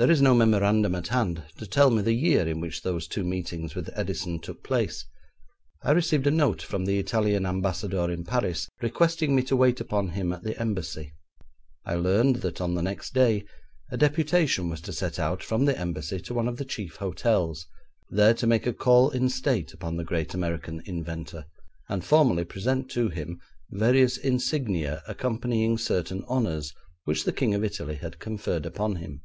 [0.00, 3.24] There is no memorandum at hand to tell me the year in which those two
[3.24, 5.04] meetings with Edison took place.
[5.82, 10.10] I received a note from the Italian Ambassador in Paris requesting me to wait upon
[10.10, 11.14] him at the Embassy.
[11.84, 13.44] I learned that on the next day
[13.90, 17.66] a deputation was to set out from the Embassy to one of the chief hotels,
[18.08, 21.44] there to make a call in state upon the great American inventor,
[21.88, 26.72] and formally present to him various insignia accompanying certain honours
[27.02, 29.22] which the King of Italy had conferred upon him.